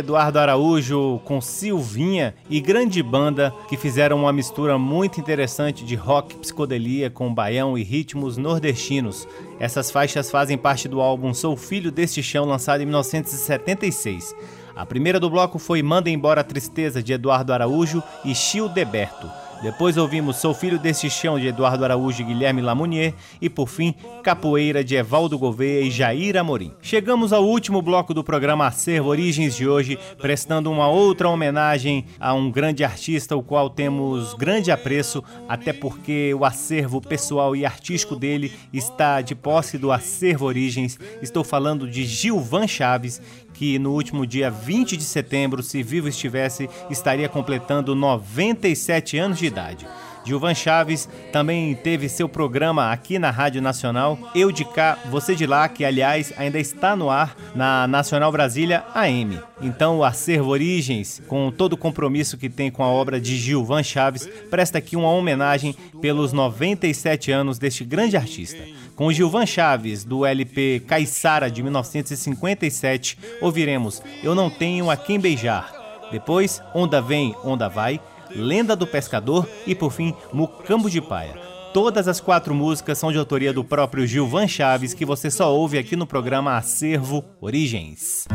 Eduardo 0.00 0.38
Araújo 0.38 1.20
com 1.24 1.40
Silvinha 1.40 2.34
e 2.48 2.60
grande 2.60 3.02
banda 3.02 3.54
que 3.68 3.76
fizeram 3.76 4.18
uma 4.18 4.32
mistura 4.32 4.76
muito 4.76 5.20
interessante 5.20 5.84
de 5.84 5.94
rock, 5.94 6.34
psicodelia 6.36 7.08
com 7.08 7.32
baião 7.32 7.78
e 7.78 7.82
ritmos 7.82 8.36
nordestinos. 8.36 9.28
Essas 9.58 9.90
faixas 9.90 10.30
fazem 10.30 10.58
parte 10.58 10.88
do 10.88 11.00
álbum 11.00 11.32
Sou 11.32 11.56
Filho 11.56 11.92
deste 11.92 12.22
Chão, 12.22 12.44
lançado 12.44 12.80
em 12.80 12.86
1976. 12.86 14.34
A 14.74 14.86
primeira 14.86 15.20
do 15.20 15.28
bloco 15.28 15.58
foi 15.58 15.82
Manda 15.82 16.10
Embora 16.10 16.40
a 16.40 16.44
Tristeza, 16.44 17.02
de 17.02 17.12
Eduardo 17.12 17.52
Araújo 17.52 18.02
e 18.24 18.34
Chil 18.34 18.68
Deberto. 18.68 19.30
Depois 19.62 19.98
ouvimos 19.98 20.36
Sou 20.36 20.54
Filho 20.54 20.78
deste 20.78 21.10
Chão, 21.10 21.38
de 21.38 21.48
Eduardo 21.48 21.84
Araújo 21.84 22.22
e 22.22 22.24
Guilherme 22.24 22.62
Lamounier. 22.62 23.12
E 23.42 23.50
por 23.50 23.68
fim, 23.68 23.94
Capoeira, 24.22 24.82
de 24.82 24.96
Evaldo 24.96 25.38
Gouveia 25.38 25.82
e 25.82 25.90
Jair 25.90 26.38
Amorim. 26.38 26.72
Chegamos 26.80 27.30
ao 27.30 27.44
último 27.44 27.82
bloco 27.82 28.14
do 28.14 28.24
programa 28.24 28.66
Acervo 28.66 29.10
Origens 29.10 29.54
de 29.54 29.68
hoje, 29.68 29.98
prestando 30.16 30.70
uma 30.70 30.88
outra 30.88 31.28
homenagem 31.28 32.06
a 32.18 32.32
um 32.32 32.50
grande 32.50 32.82
artista, 32.82 33.36
o 33.36 33.42
qual 33.42 33.68
temos 33.68 34.32
grande 34.32 34.70
apreço, 34.70 35.22
até 35.46 35.74
porque 35.74 36.32
o 36.32 36.42
acervo 36.42 36.98
pessoal 36.98 37.54
e 37.54 37.66
artístico 37.66 38.16
dele 38.16 38.50
está 38.72 39.20
de 39.20 39.34
posse 39.34 39.76
do 39.76 39.92
Acervo 39.92 40.46
Origens. 40.46 40.98
Estou 41.20 41.44
falando 41.44 41.86
de 41.86 42.06
Gilvan 42.06 42.66
Chaves, 42.66 43.20
que 43.60 43.78
no 43.78 43.92
último 43.92 44.26
dia 44.26 44.50
20 44.50 44.96
de 44.96 45.04
setembro, 45.04 45.62
se 45.62 45.82
vivo 45.82 46.08
estivesse, 46.08 46.66
estaria 46.88 47.28
completando 47.28 47.94
97 47.94 49.18
anos 49.18 49.38
de 49.38 49.44
idade. 49.44 49.86
Gilvan 50.30 50.54
Chaves 50.54 51.08
também 51.32 51.74
teve 51.74 52.08
seu 52.08 52.28
programa 52.28 52.92
aqui 52.92 53.18
na 53.18 53.32
Rádio 53.32 53.60
Nacional, 53.60 54.16
Eu 54.32 54.52
de 54.52 54.64
Cá, 54.64 54.96
Você 55.10 55.34
de 55.34 55.44
Lá, 55.44 55.68
que 55.68 55.84
aliás 55.84 56.32
ainda 56.36 56.56
está 56.56 56.94
no 56.94 57.10
ar 57.10 57.36
na 57.52 57.88
Nacional 57.88 58.30
Brasília 58.30 58.84
AM. 58.94 59.40
Então 59.60 59.98
o 59.98 60.04
Acervo 60.04 60.50
Origens, 60.50 61.20
com 61.26 61.50
todo 61.50 61.72
o 61.72 61.76
compromisso 61.76 62.38
que 62.38 62.48
tem 62.48 62.70
com 62.70 62.84
a 62.84 62.86
obra 62.86 63.20
de 63.20 63.36
Gilvan 63.36 63.82
Chaves, 63.82 64.28
presta 64.48 64.78
aqui 64.78 64.94
uma 64.94 65.10
homenagem 65.10 65.74
pelos 66.00 66.32
97 66.32 67.32
anos 67.32 67.58
deste 67.58 67.82
grande 67.82 68.16
artista. 68.16 68.62
Com 68.94 69.10
Gilvan 69.10 69.46
Chaves, 69.46 70.04
do 70.04 70.24
LP 70.24 70.84
Caissara 70.86 71.50
de 71.50 71.60
1957, 71.60 73.18
ouviremos 73.40 74.00
Eu 74.22 74.36
Não 74.36 74.48
Tenho 74.48 74.92
a 74.92 74.96
Quem 74.96 75.18
Beijar. 75.18 75.74
Depois, 76.10 76.60
Onda 76.74 77.00
Vem, 77.00 77.34
Onda 77.44 77.68
Vai, 77.68 78.00
Lenda 78.34 78.74
do 78.76 78.86
Pescador 78.86 79.48
e, 79.66 79.74
por 79.74 79.92
fim, 79.92 80.14
Mucambo 80.32 80.88
de 80.88 81.00
Paia. 81.00 81.50
Todas 81.72 82.08
as 82.08 82.20
quatro 82.20 82.52
músicas 82.52 82.98
são 82.98 83.12
de 83.12 83.18
autoria 83.18 83.52
do 83.52 83.62
próprio 83.62 84.04
Gilvan 84.04 84.48
Chaves, 84.48 84.92
que 84.92 85.04
você 85.04 85.30
só 85.30 85.54
ouve 85.54 85.78
aqui 85.78 85.94
no 85.94 86.06
programa 86.06 86.56
Acervo 86.56 87.24
Origens. 87.40 88.26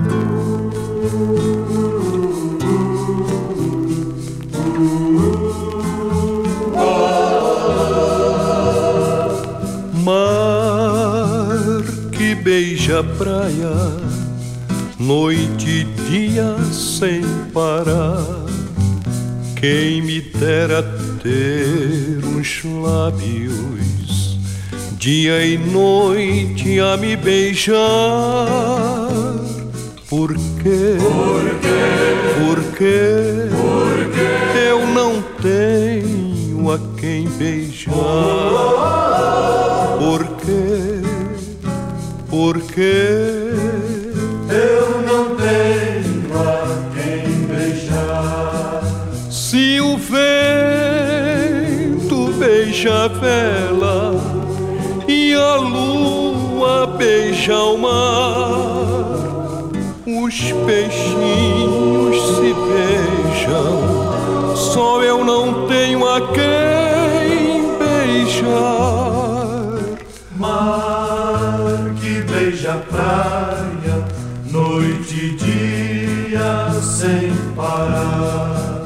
Mar 10.01 11.05
que 12.13 12.35
beija 12.35 13.03
praia, 13.03 13.75
noite 14.97 15.81
e 15.81 15.83
dia 16.09 16.55
sem 16.71 17.21
parar. 17.51 18.54
Quem 19.55 20.01
me 20.01 20.21
dera 20.21 20.83
ter 21.23 22.23
uns 22.23 22.63
lábios, 22.63 24.37
dia 24.97 25.45
e 25.45 25.57
noite 25.57 26.79
a 26.79 26.97
me 26.97 27.15
beijar. 27.15 27.75
Por 30.09 30.33
quê? 30.61 30.97
Por 32.39 32.63
quê? 32.77 33.49
Eu 34.69 34.85
não 34.87 35.21
tenho 35.41 36.71
a 36.71 36.79
quem 36.99 37.27
beijar. 37.29 37.93
Por 39.97 40.23
quê? 40.37 41.01
Por 42.29 42.61
quê? 42.61 43.44
Beija 52.85 53.05
a 53.05 53.07
vela 53.07 54.13
e 55.07 55.33
a 55.33 55.55
lua 55.55 56.85
beija 56.85 57.57
o 57.57 57.77
mar, 57.77 57.91
os 60.05 60.51
peixinhos 60.65 62.15
se 62.35 62.53
beijam, 62.53 63.81
só 64.55 65.01
eu 65.01 65.23
não 65.25 65.67
tenho 65.67 66.07
a 66.07 66.21
quem 66.31 67.75
beijar. 67.79 68.45
Mar 70.37 71.95
que 71.99 72.21
beija 72.21 72.73
a 72.73 72.77
praia, 72.77 74.05
noite 74.51 75.25
e 75.25 75.35
dia 75.35 76.81
sem 76.81 77.33
parar. 77.55 78.83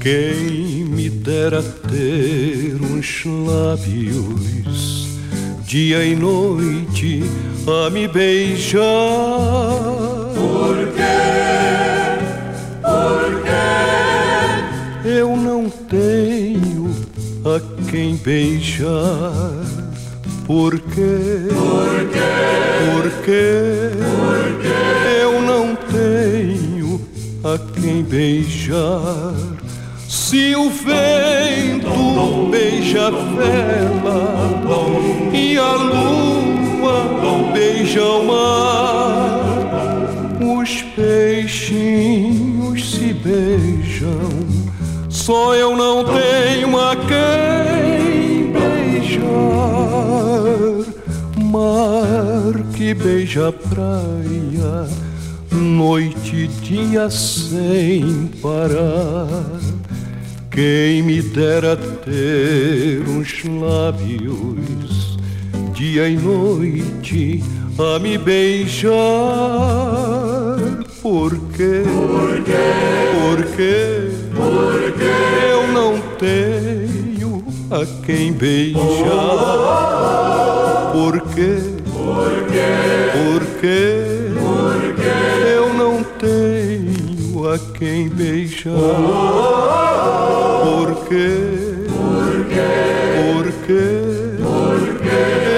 Quem 0.00 0.84
me 0.84 1.10
dera 1.10 1.62
ter 1.62 2.37
uns 3.08 3.24
lábios, 3.24 5.08
dia 5.64 6.04
e 6.04 6.14
noite 6.14 7.22
a 7.66 7.88
me 7.90 8.06
beijar. 8.06 8.82
Por 10.34 10.76
quê? 10.94 11.16
Por 12.82 13.42
quê? 13.42 15.08
Eu 15.08 15.36
não 15.36 15.70
tenho 15.70 16.94
a 17.44 17.60
quem 17.90 18.16
beijar. 18.16 19.64
Por 20.46 20.78
quê? 20.78 21.48
Por 21.48 22.08
quê? 22.12 22.34
Por 22.84 23.08
quê? 23.24 23.38
Eu 25.22 25.40
não 25.40 25.74
tenho 25.76 27.00
a 27.42 27.58
quem 27.80 28.02
beijar. 28.02 29.47
Se 30.28 30.54
o 30.54 30.68
vento 30.68 32.50
beija 32.50 33.06
a 33.06 33.10
vela 33.10 34.60
e 35.32 35.56
a 35.56 35.72
lua 35.72 37.50
beija 37.54 38.04
o 38.04 38.26
mar, 38.26 39.40
os 40.60 40.82
peixinhos 40.94 42.90
se 42.90 43.14
beijam. 43.14 44.28
Só 45.08 45.54
eu 45.54 45.74
não 45.74 46.04
tenho 46.04 46.78
a 46.78 46.94
quem 46.94 48.52
beijar. 48.52 49.24
Mar 51.42 52.52
que 52.76 52.92
beija 52.92 53.48
a 53.48 53.52
praia, 53.52 54.90
noite 55.50 56.36
e 56.36 56.48
dia 56.48 57.08
sem 57.08 58.28
parar. 58.42 59.67
Quem 60.58 61.02
me 61.02 61.22
dera 61.22 61.76
ter 61.76 63.08
uns 63.08 63.44
lábios, 63.44 65.16
dia 65.72 66.08
e 66.08 66.16
noite 66.16 67.44
a 67.78 68.00
me 68.00 68.18
beijar. 68.18 68.90
Por 71.00 71.30
quê? 71.56 71.84
Por 71.86 72.42
quê? 72.42 72.64
Por 73.14 73.46
quê? 73.54 74.10
Eu 75.48 75.68
não 75.68 75.96
tenho 76.18 77.44
a 77.70 77.86
quem 78.04 78.32
beijar. 78.32 78.80
Por 80.92 81.20
quê? 81.36 81.58
Por 81.94 83.46
quê? 83.60 84.17
A 87.54 87.58
quem 87.78 88.08
beijar. 88.08 88.72
Por 90.64 91.06
quê? 91.08 91.36
Por 91.88 93.54
quê? 93.66 94.08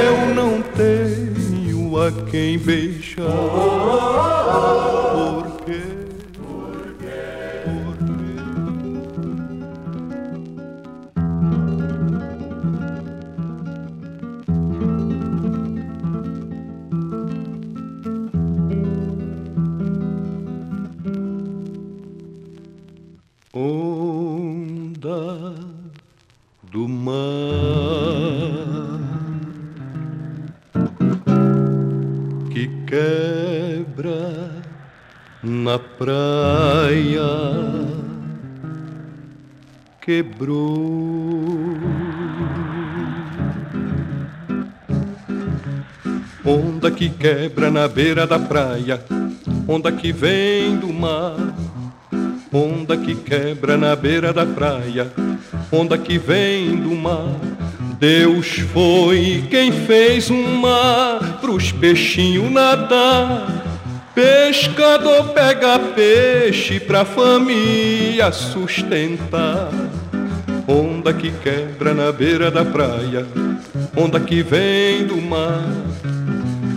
Eu 0.05 0.35
não 0.35 0.63
tenho 0.63 1.99
a 1.99 2.13
quem 2.31 2.59
beijar. 2.59 3.25
Na 47.81 47.89
beira 47.89 48.27
da 48.27 48.39
praia, 48.39 49.03
onda 49.67 49.91
que 49.91 50.13
vem 50.13 50.77
do 50.77 50.93
mar. 50.93 51.35
Onda 52.53 52.95
que 52.95 53.15
quebra 53.15 53.79
na 53.79 53.97
beira 53.97 54.35
da 54.35 54.45
praia, 54.45 55.11
onda 55.73 55.97
que 55.97 56.19
vem 56.19 56.77
do 56.77 56.95
mar. 56.95 57.41
Deus 57.99 58.59
foi 58.71 59.45
quem 59.49 59.73
fez 59.73 60.31
um 60.31 60.57
mar 60.57 61.39
pros 61.41 61.73
peixinhos 61.73 62.53
nadar. 62.53 63.47
Pescador 64.15 65.31
pega 65.31 65.79
peixe 65.79 66.79
pra 66.79 67.07
família 67.07 68.31
sustentar. 68.31 69.71
Onda 70.69 71.15
que 71.15 71.31
quebra 71.31 71.95
na 71.95 72.13
beira 72.13 72.51
da 72.51 72.63
praia, 72.63 73.27
onda 73.97 74.21
que 74.21 74.43
vem 74.43 75.07
do 75.07 75.17
mar. 75.17 75.90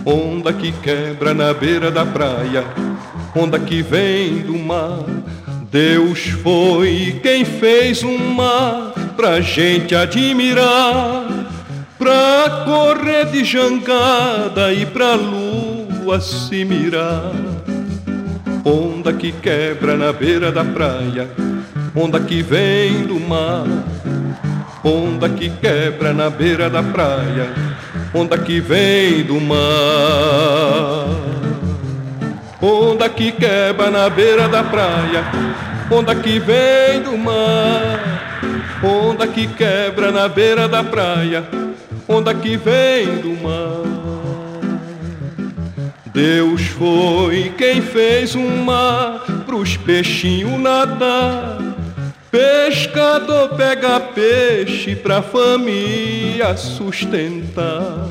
Onda 0.04 0.52
que 0.52 0.70
quebra 0.70 1.32
na 1.32 1.54
beira 1.54 1.90
da 1.90 2.04
praia, 2.04 2.62
onda 3.34 3.58
que 3.58 3.80
vem 3.80 4.40
do 4.40 4.58
mar. 4.58 5.04
Deus 5.70 6.26
foi 6.42 7.18
quem 7.22 7.42
fez 7.44 8.02
um 8.02 8.18
mar 8.34 8.92
pra 9.16 9.40
gente 9.40 9.94
admirar, 9.94 11.26
pra 11.98 12.64
correr 12.66 13.30
de 13.32 13.44
jangada 13.44 14.74
e 14.74 14.84
pra 14.84 15.14
lua 15.14 16.20
se 16.20 16.66
mirar. 16.66 17.32
Onda 18.62 19.10
que 19.10 19.32
quebra 19.32 19.96
na 19.96 20.12
beira 20.12 20.52
da 20.52 20.64
praia, 20.64 21.30
onda 21.96 22.20
que 22.20 22.42
vem 22.42 23.06
do 23.06 23.18
mar. 23.18 23.64
Onda 24.84 25.30
que 25.30 25.48
quebra 25.48 26.12
na 26.12 26.28
beira 26.28 26.68
da 26.68 26.82
praia, 26.82 27.48
onda 28.14 28.38
que 28.38 28.60
vem 28.60 29.24
do 29.24 29.40
mar. 29.40 31.06
Onda 32.62 33.08
que 33.08 33.32
quebra 33.32 33.90
na 33.90 34.08
beira 34.08 34.48
da 34.48 34.62
praia, 34.62 35.24
onda 35.90 36.14
que 36.14 36.38
vem 36.38 37.02
do 37.02 37.18
mar. 37.18 38.22
Onda 38.82 39.26
que 39.26 39.46
quebra 39.46 40.12
na 40.12 40.28
beira 40.28 40.68
da 40.68 40.84
praia, 40.84 41.44
onda 42.06 42.34
que 42.34 42.56
vem 42.56 43.18
do 43.18 43.42
mar. 43.42 43.82
Deus 46.06 46.62
foi 46.62 47.52
quem 47.58 47.82
fez 47.82 48.36
um 48.36 48.62
mar 48.62 49.24
pros 49.44 49.76
peixinhos 49.76 50.60
nadar. 50.60 51.58
Pescador 52.30 53.50
pega 53.50 54.00
peixe 54.00 54.96
pra 54.96 55.22
família 55.22 56.56
sustentar. 56.56 58.03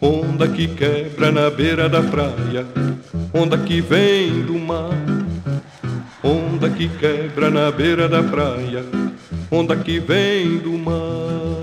Onda 0.00 0.48
que 0.48 0.66
quebra 0.66 1.30
na 1.30 1.50
beira 1.50 1.86
da 1.86 2.02
praia, 2.02 2.64
onda 3.34 3.58
que 3.58 3.82
vem 3.82 4.42
do 4.42 4.58
mar. 4.58 4.90
Onda 6.22 6.70
que 6.70 6.88
quebra 6.88 7.50
na 7.50 7.70
beira 7.70 8.08
da 8.08 8.22
praia, 8.22 8.82
onda 9.50 9.76
que 9.76 10.00
vem 10.00 10.56
do 10.56 10.72
mar. 10.78 11.59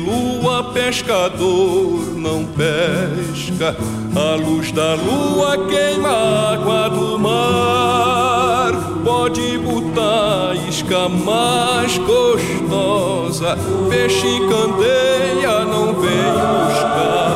Lua, 0.00 0.72
pescador 0.72 2.14
não 2.16 2.44
pesca. 2.44 3.76
A 4.16 4.34
luz 4.36 4.72
da 4.72 4.94
lua 4.94 5.68
queima 5.68 6.08
a 6.08 6.52
água 6.52 6.90
do 6.90 7.18
mar. 7.18 8.72
Pode 9.04 9.58
botar 9.58 10.54
isca 10.68 11.08
mais 11.08 11.98
gostosa. 11.98 13.56
Peixe 13.88 14.40
candeia 14.48 15.64
não 15.64 15.94
vem 15.94 16.32
buscar. 16.40 17.29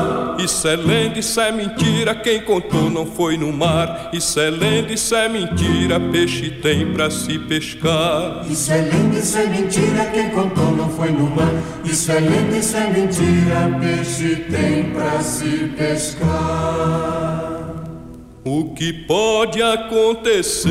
Isso 0.44 0.68
é 0.68 0.76
lenda, 0.76 1.18
isso 1.18 1.40
é 1.40 1.50
mentira. 1.50 2.14
Quem 2.14 2.42
contou 2.42 2.90
não 2.90 3.06
foi 3.06 3.38
no 3.38 3.50
mar. 3.50 4.10
Isso 4.12 4.38
é 4.38 4.50
lenda, 4.50 4.92
isso 4.92 5.14
é 5.14 5.26
mentira. 5.26 5.98
Peixe 6.12 6.50
tem 6.50 6.92
pra 6.92 7.10
se 7.10 7.38
pescar. 7.38 8.44
Isso 8.50 8.70
é 8.70 8.82
lenda, 8.82 9.18
isso 9.18 9.38
é 9.38 9.46
mentira, 9.46 10.04
quem 10.12 10.28
contou 10.30 10.76
não 10.76 10.90
foi 10.90 11.10
no 11.10 11.30
mar. 11.30 11.50
Isso 11.82 12.12
é 12.12 12.20
lenda, 12.20 12.56
isso 12.58 12.76
é 12.76 12.90
mentira, 12.90 13.78
peixe 13.80 14.36
tem 14.50 14.90
pra 14.90 15.20
se 15.20 15.72
pescar. 15.78 17.54
O 18.44 18.74
que 18.74 18.92
pode 18.92 19.62
acontecer 19.62 20.70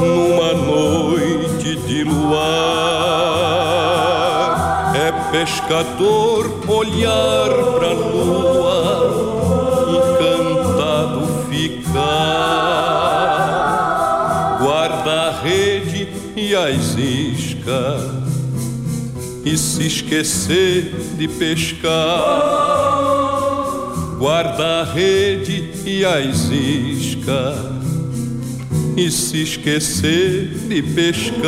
numa 0.00 0.52
noite 0.54 1.74
de 1.88 2.04
luar 2.04 2.75
pescador 5.38 6.64
olhar 6.66 7.50
pra 7.74 7.92
lua 7.92 9.12
encantado 9.92 11.44
ficar 11.50 11.92
guarda 14.58 15.12
a 15.12 15.42
rede 15.42 16.08
e 16.34 16.56
as 16.56 16.96
iscas 16.96 18.00
e 19.44 19.58
se 19.58 19.86
esquecer 19.86 20.94
de 21.18 21.28
pescar 21.28 21.90
guarda 24.18 24.80
a 24.80 24.84
rede 24.84 25.70
e 25.84 26.02
as 26.02 26.48
iscas 26.48 27.76
e 28.96 29.10
se 29.10 29.42
esquecer 29.42 30.48
de 30.66 30.80
pescar. 30.80 31.46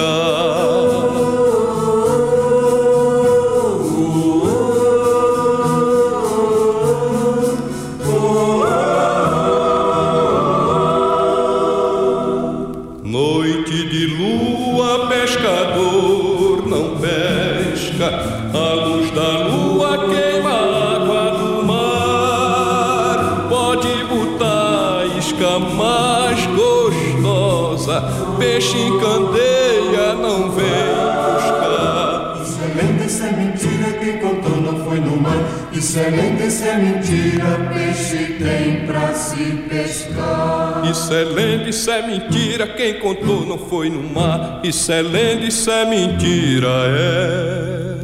Não 34.72 34.84
foi 34.84 35.00
no 35.00 35.16
mar. 35.16 35.68
Isso 35.72 35.98
é 35.98 36.10
lenda, 36.10 36.44
isso 36.44 36.64
é 36.64 36.76
mentira, 36.76 37.70
peixe 37.72 38.36
tem 38.38 38.86
pra 38.86 39.14
se 39.14 39.44
pescar. 39.68 40.82
Isso 40.90 41.12
é 41.12 41.24
lenda, 41.24 41.68
isso 41.68 41.90
é 41.90 42.06
mentira, 42.06 42.66
quem 42.66 42.94
contou 43.00 43.46
não 43.46 43.58
foi 43.58 43.90
no 43.90 44.02
mar. 44.02 44.60
Isso 44.64 44.92
é 44.92 45.02
lenda, 45.02 45.44
isso 45.44 45.70
é 45.70 45.84
mentira, 45.84 46.68
é. 46.88 47.98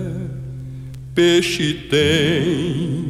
Peixe 1.15 1.75
tem 1.91 3.05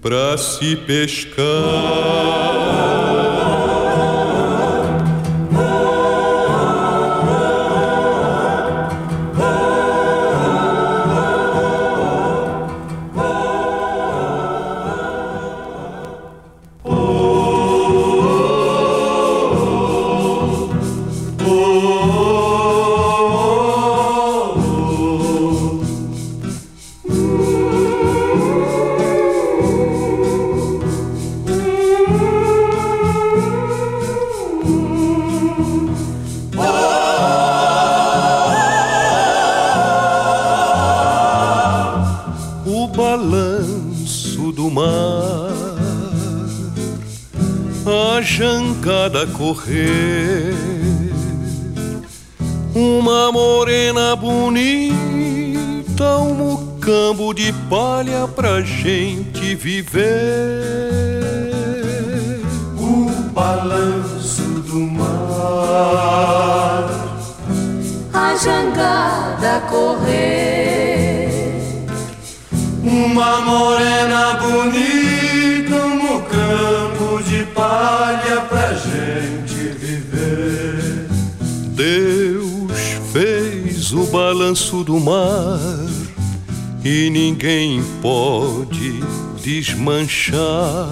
pra 0.00 0.36
se 0.36 0.76
pescar. 0.76 1.44
Correr, 49.54 50.52
uma 52.74 53.30
morena 53.30 54.16
bonita, 54.16 54.96
um 56.18 56.34
mucambo 56.34 57.32
de 57.32 57.52
palha 57.70 58.26
pra 58.34 58.60
gente 58.62 59.54
viver. 59.54 60.02
O 62.76 63.10
balanço 63.32 64.42
do 64.42 64.80
mar, 64.80 65.14
a 68.12 68.36
jangada 68.36 69.60
correr, 69.70 71.60
uma 72.82 73.40
morena 73.40 74.34
bonita, 74.34 75.13
balanço 84.14 84.84
do 84.84 85.00
mar 85.00 85.58
e 86.84 87.10
ninguém 87.10 87.82
pode 88.00 89.00
desmanchar. 89.42 90.88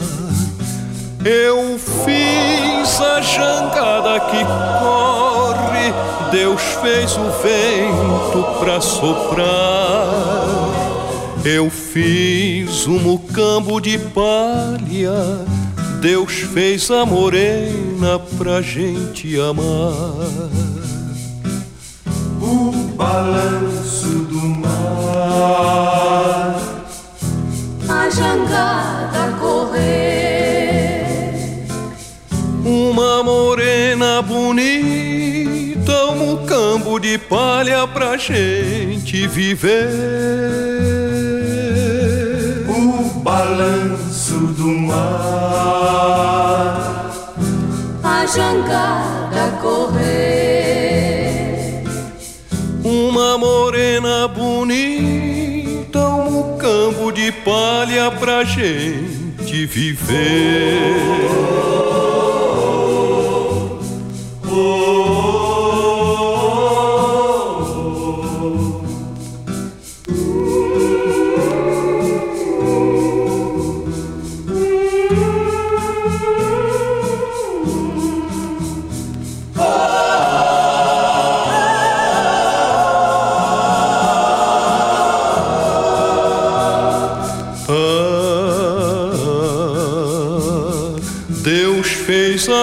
Eu 1.24 1.78
fiz 1.78 3.00
a 3.00 3.20
jangada 3.20 4.18
que 4.18 4.44
corre, 4.44 5.94
Deus 6.32 6.60
fez 6.82 7.16
o 7.16 7.30
vento 7.40 8.58
pra 8.58 8.80
soprar. 8.80 9.46
Eu 11.44 11.70
fiz 11.70 12.88
um 12.88 12.98
mucambo 12.98 13.80
de 13.80 13.98
palha, 13.98 15.46
Deus 16.00 16.32
fez 16.52 16.90
a 16.90 17.06
morena 17.06 18.18
pra 18.36 18.60
gente 18.60 19.38
amar. 19.38 20.81
Balanço 23.12 24.08
do 24.24 24.40
mar, 24.62 24.72
a 27.86 28.08
jangada 28.08 29.36
correr, 29.38 30.54
Uma 32.64 33.22
morena 33.22 34.22
bonita, 34.22 36.06
um 36.06 36.16
mucambo 36.16 36.98
de 36.98 37.18
palha 37.18 37.86
pra 37.86 38.16
gente 38.16 39.26
viver. 39.26 39.90
o 42.66 43.20
balanço 43.20 44.38
do 44.56 44.68
mar, 44.68 45.02
a 48.02 48.24
jangada 48.24 49.58
correr, 49.60 51.01
Uma 53.22 53.38
morena 53.38 54.26
bonita, 54.26 56.00
um 56.00 56.28
mucambo 56.28 57.12
de 57.12 57.30
palha 57.30 58.10
pra 58.10 58.42
gente 58.42 59.64
viver. 59.64 60.96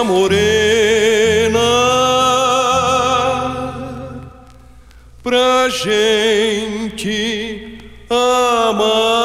a 0.00 0.04
morena 0.04 1.60
pra 5.22 5.68
gente 5.68 7.78
amar. 8.08 9.20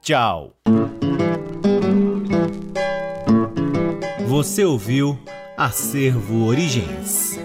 Tchau! 0.00 0.54
Você 4.26 4.64
ouviu 4.64 5.18
Acervo 5.56 6.46
Origens. 6.46 7.38